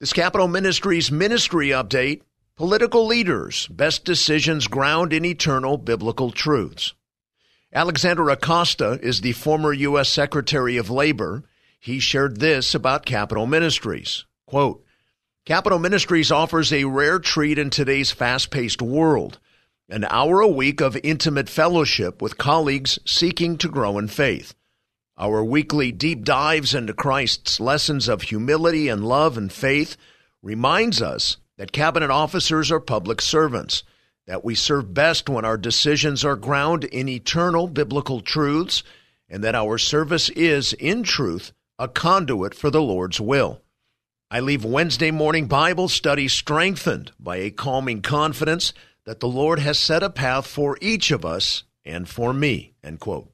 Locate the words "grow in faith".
23.68-24.54